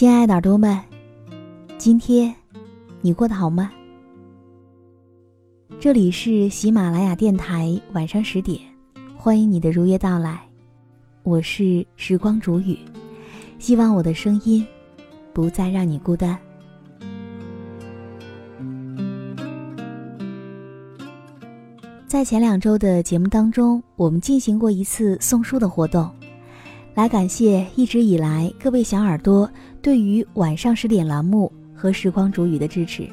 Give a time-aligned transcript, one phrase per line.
[0.00, 0.80] 亲爱的耳朵们，
[1.76, 2.34] 今天
[3.02, 3.70] 你过得好吗？
[5.78, 8.58] 这里是喜马拉雅电台，晚上十点，
[9.14, 10.40] 欢迎你的如约到来。
[11.22, 12.78] 我是时光煮雨，
[13.58, 14.66] 希望我的声音
[15.34, 16.38] 不再让你孤单。
[22.06, 26.10] 在前两周的节目当中，我们进行过一次送书的活动。
[26.92, 29.48] 来感谢一直以来各位小耳朵
[29.82, 33.08] 对于晚上十点栏目和时光煮雨的支持。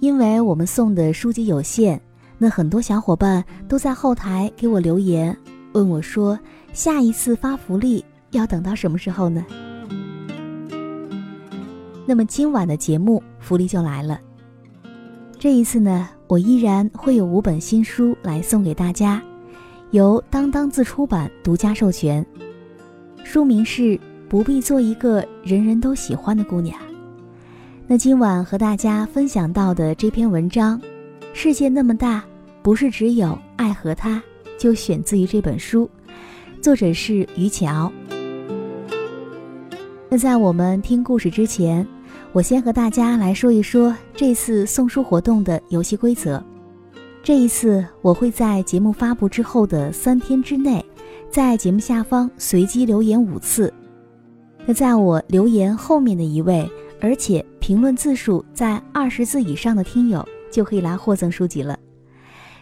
[0.00, 2.00] 因为我们送的书籍有限，
[2.38, 5.36] 那很多小伙伴都在后台给我留言，
[5.72, 6.38] 问我说
[6.74, 9.44] ：“下一次发福利要等到什么时候呢？”
[12.04, 14.20] 那么今晚的节目福利就来了。
[15.38, 19.22] 这一次呢，我依然会有五本新书来送给大家。
[19.92, 22.24] 由当当自出版独家授权，
[23.22, 23.82] 书名是
[24.32, 26.74] 《不必做一个人人都喜欢的姑娘》。
[27.86, 30.80] 那今晚和大家分享到的这篇文章，
[31.34, 32.24] 《世界那么大，
[32.62, 34.16] 不是只有爱和他》，
[34.56, 35.86] 就选自于这本书，
[36.62, 37.92] 作者是于桥。
[40.08, 41.86] 那在我们听故事之前，
[42.32, 46.42] 我先和大家来说一说这次送书活动的游戏规则。
[47.22, 50.82] 这一次，我会在节目发布之后的三天之内，
[51.30, 53.70] 在节目下方随机留言五次。
[54.64, 61.78] 那在我留言后面的一位，而且评论字数在二十字以上的听友，就可以来获赠书籍了。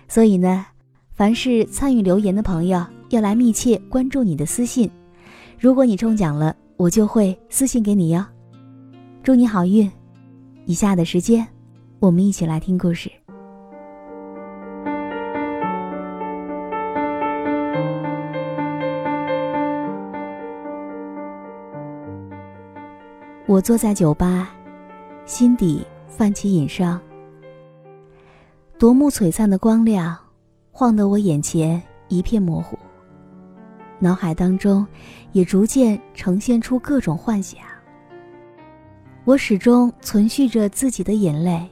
[0.09, 0.67] 所以呢，
[1.13, 4.91] 凡是参与留言的朋友，要来密切关注你的私信。
[5.59, 8.25] 如果你中奖了，我就会私信给你哟。
[9.23, 9.91] 祝你好运！
[10.65, 11.47] 以下的时间，
[11.99, 13.11] 我们一起来听故事。
[23.51, 24.49] 我坐在酒吧，
[25.27, 27.01] 心底泛起隐伤。
[28.79, 30.17] 夺目璀璨的光亮，
[30.71, 32.79] 晃得我眼前一片模糊。
[33.99, 34.87] 脑海当中，
[35.33, 37.61] 也逐渐呈现出各种幻想。
[39.25, 41.69] 我始终存续着自己的眼泪。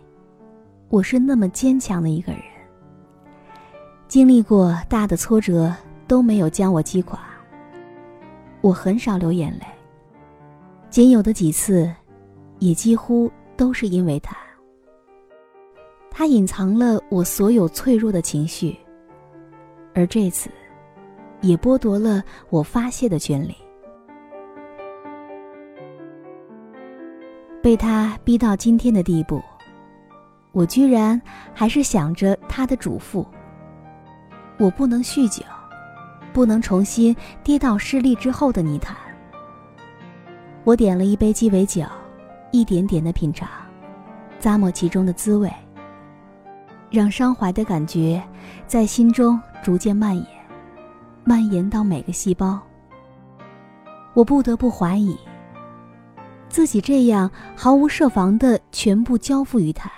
[0.88, 2.42] 我是那么坚强的一个人，
[4.08, 5.72] 经历过大的挫折
[6.08, 7.20] 都没有将我击垮。
[8.62, 9.77] 我很少流眼泪。
[10.90, 11.92] 仅有的几次，
[12.60, 14.36] 也几乎都是因为他。
[16.10, 18.76] 他隐藏了我所有脆弱的情绪，
[19.94, 20.50] 而这次，
[21.42, 23.54] 也剥夺了我发泄的权利。
[27.62, 29.42] 被他逼到今天的地步，
[30.52, 31.20] 我居然
[31.52, 33.26] 还是想着他的嘱咐：
[34.58, 35.44] 我不能酗酒，
[36.32, 38.96] 不能重新跌到失利之后的泥潭。
[40.68, 41.82] 我点了一杯鸡尾酒，
[42.50, 43.48] 一点点的品尝，
[44.38, 45.50] 咂摸其中的滋味，
[46.90, 48.22] 让伤怀的感觉
[48.66, 50.26] 在心中逐渐蔓延，
[51.24, 52.60] 蔓延到每个细胞。
[54.12, 55.16] 我不得不怀疑，
[56.50, 59.90] 自己这样毫无设防的全部交付于他，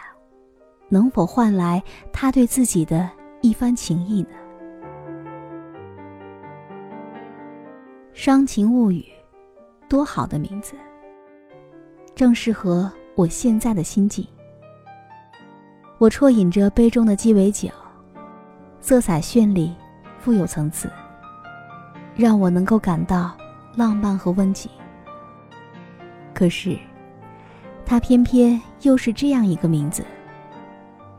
[0.88, 3.10] 能否换来他对自己的
[3.40, 4.36] 一番情意呢？
[8.14, 9.04] 伤情物语。
[9.90, 10.76] 多好的名字，
[12.14, 14.24] 正适合我现在的心境。
[15.98, 17.68] 我啜饮着杯中的鸡尾酒，
[18.80, 19.74] 色彩绚丽，
[20.20, 20.88] 富有层次，
[22.14, 23.36] 让我能够感到
[23.74, 24.70] 浪漫和温情。
[26.32, 26.78] 可是，
[27.84, 30.04] 它偏偏又是这样一个名字，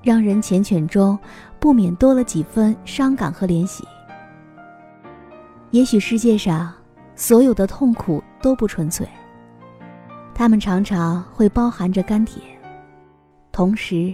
[0.01, 1.19] 让人缱绻中
[1.59, 3.85] 不免多了几分伤感和怜惜。
[5.71, 6.73] 也许世界上
[7.17, 9.07] 所有的痛苦都不纯粹，
[10.33, 12.43] 它们常常会包含着甘甜，
[13.51, 14.13] 同时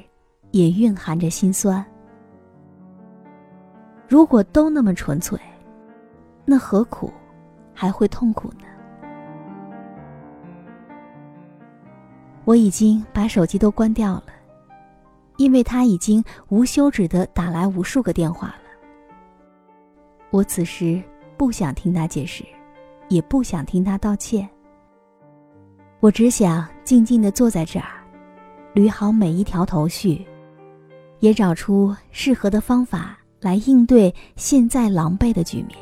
[0.51, 1.85] 也蕴含着心酸。
[4.07, 5.39] 如果都那么纯粹，
[6.45, 7.11] 那何苦
[7.73, 8.65] 还会痛苦呢？
[12.45, 14.27] 我已经把手机都关掉了，
[15.35, 18.61] 因为他已经无休止的打来无数个电话了。
[20.29, 21.03] 我此时
[21.35, 22.45] 不想听他解释，
[23.09, 24.47] 也不想听他道歉。
[25.99, 28.03] 我只想静静的坐在这儿，
[28.75, 30.25] 捋好每一条头绪，
[31.19, 35.77] 也找出适合的方法来应对现在狼狈的局面。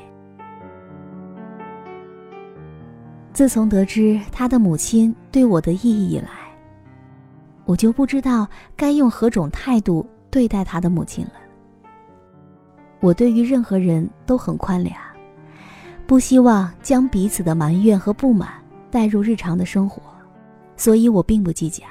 [3.33, 6.29] 自从得知他的母亲对我的意义以来，
[7.65, 8.47] 我就不知道
[8.77, 11.33] 该用何种态度对待他的母亲了。
[13.01, 14.95] 我对于任何人都很宽谅，
[16.07, 18.49] 不希望将彼此的埋怨和不满
[18.91, 20.01] 带入日常的生活，
[20.77, 21.83] 所以我并不计较。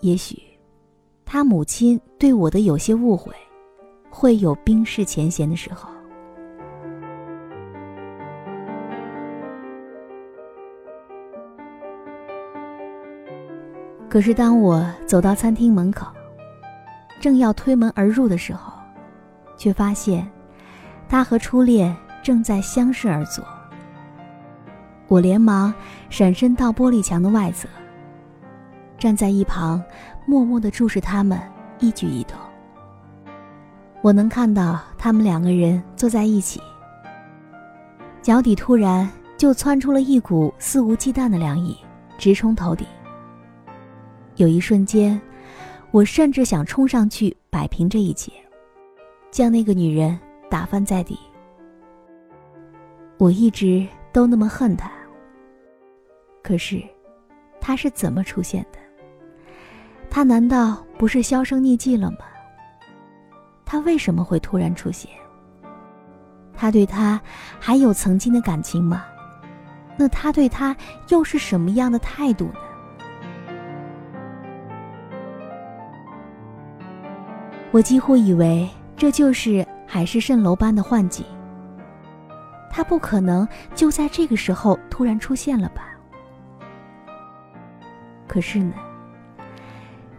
[0.00, 0.42] 也许，
[1.24, 3.32] 他母亲对我的有些误会，
[4.10, 5.88] 会有冰释前嫌的时候。
[14.08, 16.08] 可是，当我走到餐厅门口，
[17.20, 18.72] 正要推门而入的时候，
[19.56, 20.28] 却发现
[21.08, 23.44] 他和初恋正在相视而坐。
[25.08, 25.74] 我连忙
[26.08, 27.68] 闪身到玻璃墙的外侧，
[28.96, 29.82] 站在一旁，
[30.24, 31.40] 默默地注视他们
[31.78, 32.38] 一举一动。
[34.02, 36.60] 我能看到他们两个人坐在一起，
[38.22, 41.76] 脚底突然就窜出了一股肆无忌惮的凉意，
[42.16, 42.86] 直冲头顶。
[44.36, 45.20] 有一瞬间，
[45.90, 48.32] 我甚至想冲上去摆平这一切，
[49.30, 50.18] 将那个女人
[50.48, 51.18] 打翻在地。
[53.20, 54.90] 我一直都那么恨他。
[56.42, 56.82] 可是，
[57.60, 58.78] 他是怎么出现的？
[60.08, 62.20] 他难道不是销声匿迹了吗？
[63.66, 65.10] 他为什么会突然出现？
[66.54, 67.20] 他对他
[67.58, 69.04] 还有曾经的感情吗？
[69.98, 70.74] 那他对她
[71.08, 72.54] 又是什么样的态度呢？
[77.70, 78.66] 我几乎以为
[78.96, 81.22] 这就是海市蜃楼般的幻境。
[82.70, 85.88] 他不可能就在这个时候突然出现了吧？
[88.26, 88.74] 可是呢，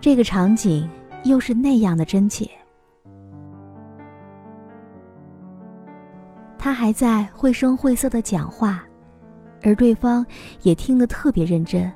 [0.01, 0.88] 这个场景
[1.24, 2.45] 又是那样的真切。
[6.57, 8.83] 他还在绘声绘色的讲话，
[9.63, 10.24] 而对方
[10.62, 11.92] 也听得特别认真，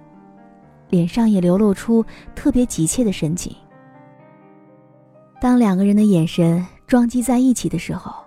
[0.89, 2.03] 脸上也流露出
[2.33, 3.55] 特别急切的神情。
[5.39, 8.24] 当两个人的眼神撞击在一起的时候，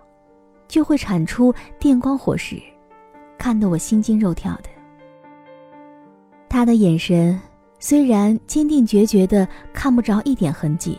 [0.69, 2.63] 就会产出电光火石，
[3.37, 4.69] 看得我心惊肉跳的。
[6.49, 7.39] 他的眼神
[7.79, 10.99] 虽然坚定决绝的看不着一点痕迹，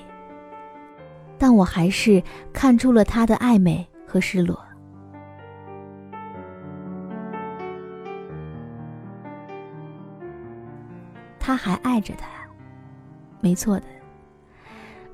[1.37, 2.21] 但我还是
[2.51, 4.59] 看出了他的暧昧和失落。
[11.39, 12.27] 他还爱着他，
[13.39, 13.85] 没错的。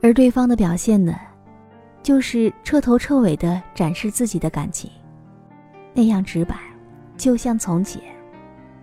[0.01, 1.15] 而对方的表现呢，
[2.05, 4.91] 就是彻头彻尾的展示自己的感情，
[5.91, 6.55] 那样直白，
[7.17, 7.99] 就像从前，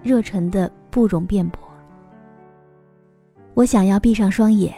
[0.03, 1.61] 热忱的不容辩驳。
[3.55, 4.75] 我想要闭上双眼，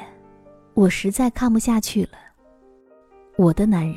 [0.74, 2.18] 我实在看不下去了。
[3.36, 3.96] 我的男人，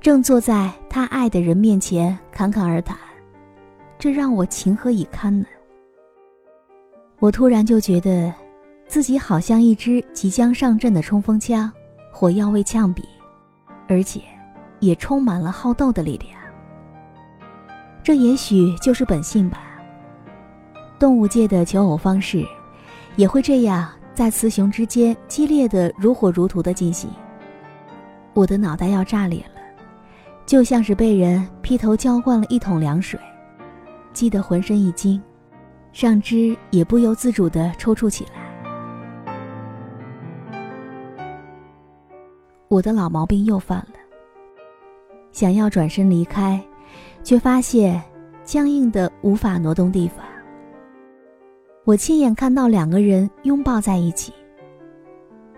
[0.00, 2.96] 正坐在他爱的人面前侃侃而谈，
[3.98, 5.46] 这让我情何以堪呢？
[7.18, 8.32] 我突然就觉得。
[8.86, 11.70] 自己好像一支即将上阵的冲锋枪，
[12.12, 13.04] 火药味呛鼻，
[13.90, 14.20] 而且
[14.78, 16.40] 也充满了好斗的力量。
[18.04, 19.60] 这也许就是本性吧。
[20.96, 22.46] 动物界的求偶方式，
[23.16, 27.10] 也会这样在雌雄之间激烈的如火如荼的进行。
[28.32, 29.60] 我的脑袋要炸裂了，
[30.46, 33.18] 就像是被人劈头浇灌了一桶凉水，
[34.12, 35.20] 激得浑身一惊，
[35.92, 38.39] 上肢也不由自主地抽搐起来。
[42.70, 43.94] 我的老毛病又犯了。
[45.32, 46.64] 想要转身离开，
[47.24, 48.00] 却发现
[48.44, 50.24] 僵硬的无法挪动地方。
[51.84, 54.32] 我亲眼看到两个人拥抱在一起，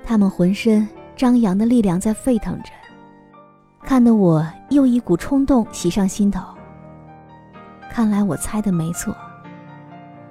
[0.02, 2.71] 他们浑身张扬的力量在沸腾着，
[3.83, 6.42] 看得我又一股冲动袭上心头。
[7.90, 9.14] 看来我猜的没错，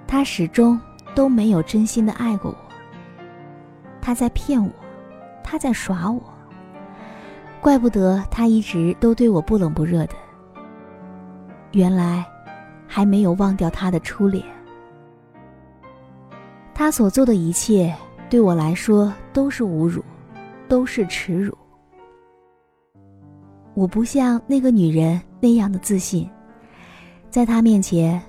[0.07, 0.81] 他始终
[1.13, 2.57] 都没有真心的爱过我。
[4.01, 4.71] 他在骗我。
[5.43, 6.21] 他在耍我。
[7.62, 10.15] 怪不得他一直都对我不冷不热的。
[11.74, 12.25] 原来，
[12.88, 14.44] 还没有忘掉他的初恋。
[16.74, 17.96] 他所做的一切，
[18.30, 20.03] 对我来说都是侮辱，
[20.68, 21.56] 都是耻辱。
[23.75, 26.27] 我不像那个女人那样的自信，
[27.30, 28.20] 在他面前，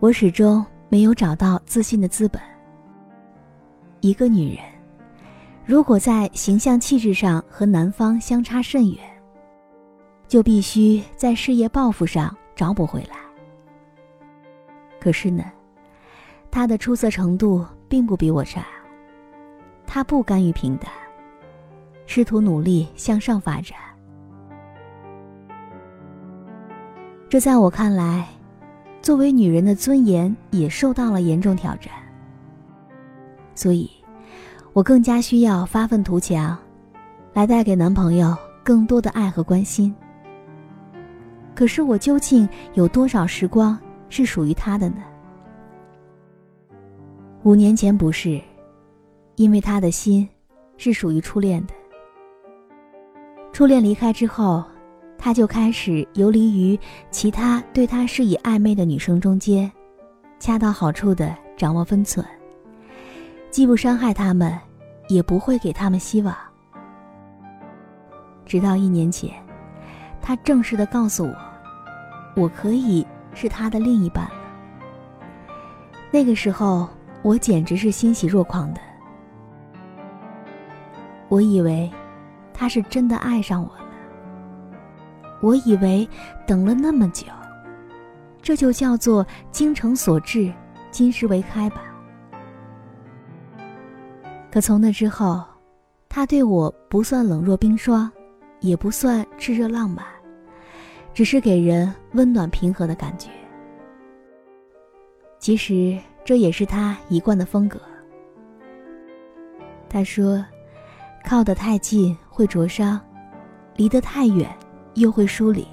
[0.00, 2.40] 我始终没有找到自信的资本。
[4.00, 4.64] 一个女人，
[5.68, 8.98] 如果在形象气质上和男方相差甚远，
[10.26, 13.18] 就必须在事业抱负上找补回来。
[14.98, 15.44] 可是呢？
[16.50, 18.64] 他的出色程度并不比我差。
[19.86, 20.90] 他不甘于平淡，
[22.06, 23.76] 试图努力向上发展。
[27.28, 28.26] 这在我看来，
[29.02, 31.92] 作为女人的尊严也受到了严重挑战。
[33.54, 33.90] 所以，
[34.78, 36.56] 我更加需要发愤图强，
[37.32, 38.32] 来带给男朋友
[38.62, 39.92] 更多的爱和关心。
[41.52, 43.76] 可是，我究竟有多少时光
[44.08, 45.02] 是属于他的呢？
[47.42, 48.40] 五年前不是，
[49.34, 50.28] 因为他的心
[50.76, 51.74] 是属于初恋的。
[53.52, 54.62] 初恋离开之后，
[55.18, 56.78] 他就开始游离于
[57.10, 59.68] 其他对他施以暧昧的女生中间，
[60.38, 62.24] 恰到好处的掌握分寸，
[63.50, 64.56] 既不伤害他们，
[65.08, 66.34] 也不会给他们希望。
[68.46, 69.32] 直到一年前，
[70.22, 71.36] 他正式的告诉我，
[72.36, 74.32] 我可以是他的另一半了。
[76.10, 76.88] 那个时候。
[77.20, 78.80] 我简直是欣喜若狂的。
[81.28, 81.90] 我以为
[82.54, 83.84] 他是真的爱上我了。
[85.42, 86.08] 我以为
[86.46, 87.26] 等了那么久，
[88.40, 90.50] 这就叫做精诚所至，
[90.92, 91.82] 金石为开吧。
[94.58, 95.44] 可从那之后，
[96.08, 98.10] 他对我不算冷若冰霜，
[98.58, 100.04] 也不算炽热浪漫，
[101.14, 103.28] 只是给人温暖平和的感觉。
[105.38, 105.96] 其实。
[106.24, 107.80] 这也是他一贯的风格。
[109.88, 110.44] 他说
[111.24, 113.00] ：“靠得太近会灼伤，
[113.76, 114.54] 离得太远
[114.92, 115.66] 又会疏离。”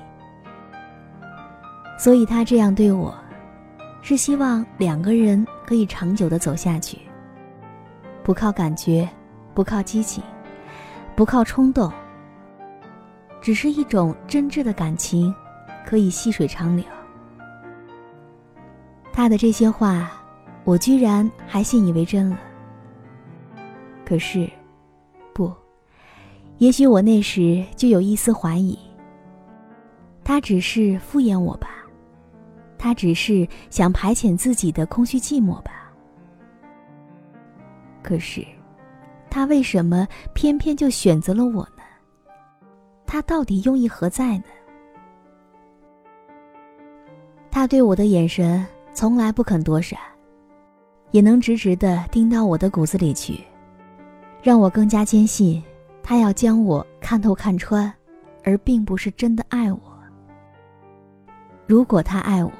[1.99, 3.13] 所以他这样对我，
[4.01, 6.99] 是希望两个人可以长久的走下去。
[8.25, 9.07] 不靠感觉，
[9.53, 10.21] 不靠激情，
[11.15, 11.89] 不靠冲动，
[13.39, 15.33] 只是一种真挚的感情，
[15.85, 16.83] 可以细水长流。
[19.13, 20.11] 他的这些话。
[20.63, 22.39] 我居然还信以为真了。
[24.03, 24.49] 可是，
[25.31, 25.53] 不，
[26.57, 28.75] 也许我那时就有一丝怀疑。
[30.23, 31.69] 他只是敷衍我吧，
[32.79, 35.84] 他只是想排遣自己的空虚寂寞吧。
[38.05, 38.45] 可是，
[39.31, 41.81] 他为什么偏偏就选择了我呢？
[43.03, 44.43] 他到底用意何在呢？
[47.49, 49.97] 他对我的眼神从来不肯躲闪。
[51.09, 53.43] 也能直直的盯到我的骨子里去，
[54.43, 55.63] 让我更加坚信，
[56.03, 57.91] 他要将我看透看穿，
[58.43, 59.79] 而并不是真的爱我。
[61.65, 62.51] 如果他爱我，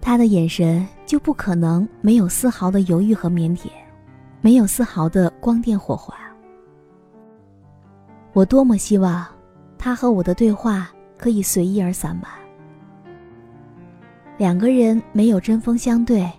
[0.00, 3.68] 他的眼神就不可能没有丝毫的犹豫和腼腆，
[4.40, 6.14] 没有丝毫的光电火花。
[8.32, 9.26] 我多么希望，
[9.78, 12.30] 他和我的对话可以随意而散漫，
[14.36, 16.30] 两个人没有针锋相对。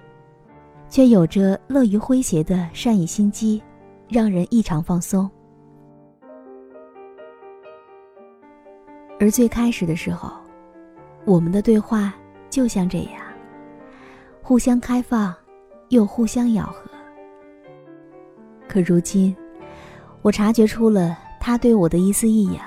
[0.91, 3.61] 却有着乐于诙谐的善意心机，
[4.07, 5.29] 让人异常放松。
[9.19, 10.31] 而最开始的时候，
[11.25, 12.11] 我们的对话
[12.49, 13.21] 就像这样，
[14.41, 15.31] 互相开放，
[15.89, 16.88] 又互相咬合。
[18.69, 19.35] 可如今，
[20.21, 22.63] 我察觉出了他对我的一丝异样。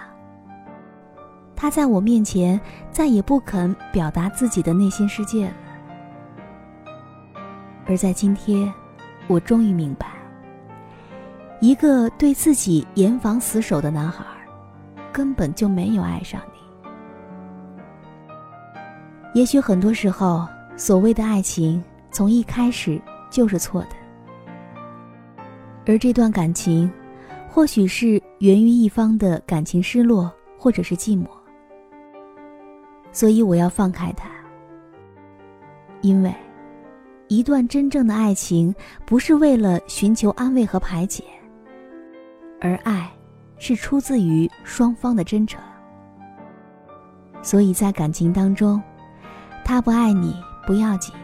[1.54, 5.54] 他在我面前再也不肯表达自己的内心世界了。
[7.86, 8.72] 而在今天，
[9.28, 10.08] 我终于明白，
[11.60, 14.24] 一个对自己严防死守的男孩，
[15.12, 16.58] 根本就没有爱上你。
[19.34, 23.90] 也许很多时候，所谓的爱情从一开始就是错的，
[25.86, 26.90] 而这段感情，
[27.48, 31.26] 或许是源于一方的感情失落，或者是寂寞。
[33.10, 34.28] 所以我要放开他，
[36.00, 36.34] 因为。
[37.28, 38.74] 一段真正的爱情，
[39.06, 41.24] 不是为了寻求安慰和排解，
[42.60, 43.10] 而爱，
[43.56, 45.58] 是出自于双方的真诚。
[47.40, 48.82] 所以在感情当中，
[49.64, 50.36] 他不爱你
[50.66, 51.14] 不要紧，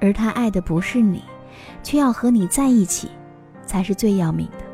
[0.00, 1.20] 而他爱的不是你，
[1.82, 3.10] 却要和你在一起，
[3.66, 4.72] 才是最要命的。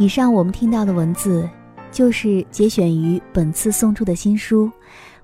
[0.00, 1.46] 以上我们听到的文字
[1.92, 4.70] 就是节选于本次送出的新书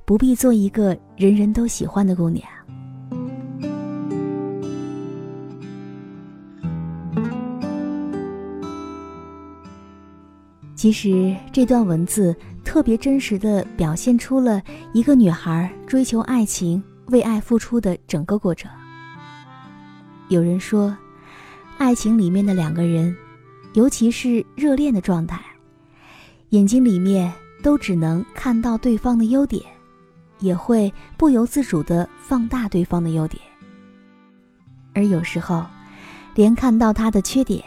[0.05, 2.55] 不必做一个人人都喜欢的姑娘。
[10.87, 14.62] 其实这段文字特别真实的表现出了
[14.93, 18.71] 一个女孩追求爱情、为爱付出的整个过程。
[20.28, 20.97] 有人说，
[21.76, 23.12] 爱情里面的两个人。
[23.75, 25.40] 尤其是热恋的状态，
[26.50, 27.33] 眼睛里面
[27.64, 29.61] 都只能看到对方的优点，
[30.38, 33.43] 也会不由自主地放大对方的优点，
[34.95, 35.66] 而有时候，
[36.37, 37.61] 连看到他的缺点，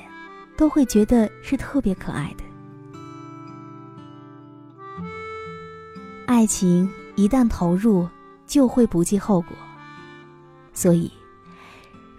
[0.56, 2.46] 都会觉得是特别可爱的。
[6.30, 8.08] 爱情一旦投入，
[8.46, 9.50] 就会不计后果，
[10.76, 11.12] 所以。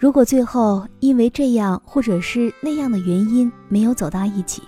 [0.00, 4.64] 如果最后因为这样或者是那样的原因没有走到一起，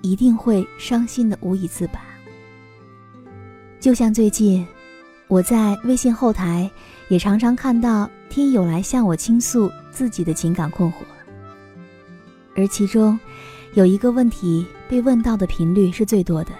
[0.00, 2.00] 一定会伤心的无以自拔。
[3.80, 4.64] 就像最近，
[5.26, 6.70] 我在微信后台
[7.08, 10.98] 也常常看到听友来向我倾诉自己的情感困惑，
[12.54, 13.18] 而其中
[13.74, 16.52] 有一个问题被问到的频率是最多的，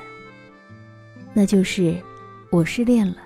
[1.35, 1.97] 那就是
[2.51, 3.17] 我失恋了，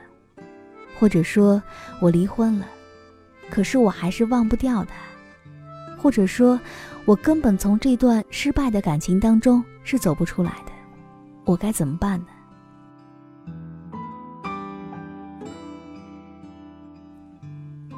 [0.99, 1.63] 或者说
[2.01, 2.67] 我离婚了。
[3.49, 4.95] 可是我还是忘不掉他，
[5.97, 6.59] 或者说，
[7.05, 10.73] 我根本从这段失败的感情当中是走不出来的，
[11.45, 12.27] 我该怎么办呢？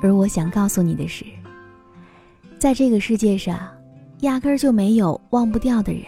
[0.02, 1.24] 而我想告诉你的是，
[2.58, 3.58] 在这个世界上，
[4.20, 6.04] 压根儿就没有忘不掉的人，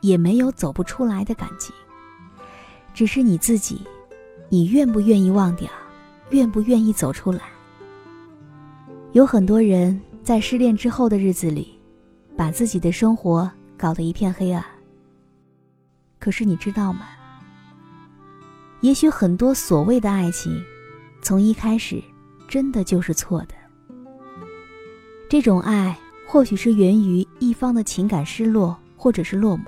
[0.00, 1.72] 也没有走不出来的感情，
[2.94, 3.80] 只是你自己，
[4.48, 5.70] 你愿不愿意忘掉，
[6.30, 7.40] 愿不愿意走出来？
[9.12, 11.78] 有很多人在失恋之后的日子里，
[12.36, 14.64] 把自己的生活搞得一片黑暗。
[16.18, 17.08] 可是你知道吗？
[18.80, 20.62] 也许很多所谓的爱情，
[21.22, 22.02] 从一开始
[22.48, 23.54] 真的就是错的。
[25.28, 29.64] 这种爱或许是源于一方的情感失落或者是落寞。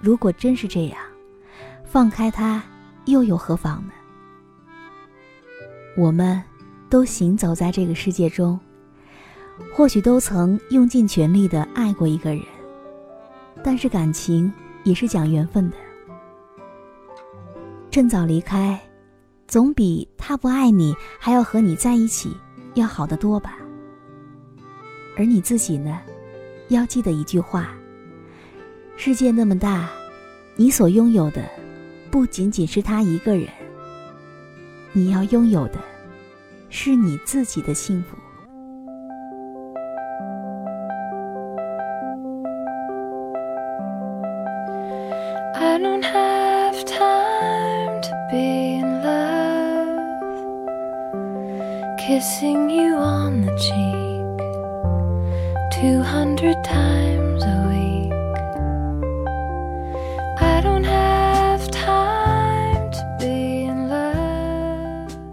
[0.00, 1.01] 如果真是这样，
[1.92, 2.64] 放开他
[3.04, 3.92] 又有何妨呢？
[5.94, 6.42] 我们。
[6.88, 8.60] 都行走在这个世界中，
[9.74, 12.44] 或许都曾用尽全力的爱过一个人，
[13.64, 14.52] 但是感情
[14.84, 15.76] 也是讲缘分的。
[17.90, 18.78] 趁早离开，
[19.48, 22.36] 总比他不爱你还要和你在一起
[22.74, 23.56] 要好得多吧。
[25.16, 25.98] 而你自己呢，
[26.68, 27.72] 要记得一句话：
[28.98, 29.88] 世界那么大，
[30.56, 31.42] 你所拥有的
[32.12, 33.48] 不仅仅是他一个人，
[34.92, 35.78] 你要拥有的。
[36.68, 38.16] 是你自己的幸福。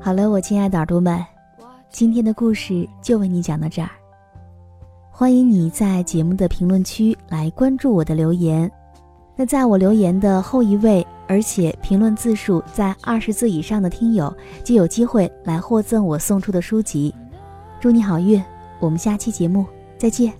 [0.09, 1.23] 好了，我亲爱的耳朵们，
[1.91, 3.91] 今天的故事就为你讲到这儿。
[5.11, 8.71] 欢迎你在节目的评论区来关注我的留言。
[9.35, 17.13] 那在我留言的后一位，而且评论字数在二十字以上的听友，就有机会来获赠我送出的书籍。
[17.79, 18.43] 祝你好运，
[18.79, 19.63] 我们下期节目
[19.95, 20.33] 再见。